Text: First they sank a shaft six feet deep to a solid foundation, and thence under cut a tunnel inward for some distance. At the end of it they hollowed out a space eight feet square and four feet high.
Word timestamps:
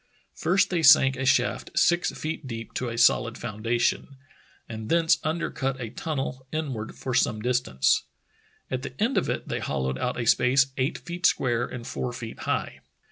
First 0.33 0.71
they 0.71 0.81
sank 0.81 1.15
a 1.15 1.27
shaft 1.27 1.69
six 1.77 2.09
feet 2.09 2.47
deep 2.47 2.73
to 2.73 2.89
a 2.89 2.97
solid 2.97 3.37
foundation, 3.37 4.17
and 4.67 4.89
thence 4.89 5.19
under 5.23 5.51
cut 5.51 5.79
a 5.79 5.91
tunnel 5.91 6.47
inward 6.51 6.95
for 6.95 7.13
some 7.13 7.39
distance. 7.39 8.05
At 8.71 8.81
the 8.81 8.99
end 8.99 9.15
of 9.15 9.29
it 9.29 9.47
they 9.47 9.59
hollowed 9.59 9.99
out 9.99 10.19
a 10.19 10.25
space 10.25 10.73
eight 10.75 10.97
feet 10.97 11.27
square 11.27 11.67
and 11.67 11.85
four 11.85 12.11
feet 12.13 12.39
high. 12.39 12.79